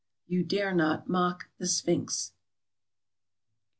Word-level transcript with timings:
You 0.25 0.43
dare 0.43 0.73
not 0.73 1.07
mock 1.09 1.49
the 1.59 1.67
Sphinx. 1.67 2.33